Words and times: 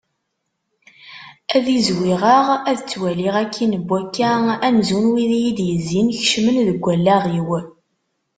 Ad 1.55 1.65
izwiɣeɣ 1.77 2.45
ad 2.69 2.77
ttwaliɣ 2.81 3.35
akkin 3.43 3.71
d 3.81 3.87
wakka 3.89 4.31
amzun 4.67 5.05
wid 5.13 5.31
iyi-d-yezzin 5.39 6.07
kecmen 6.17 6.57
deg 6.67 6.79
wallaɣ-iw. 6.83 7.49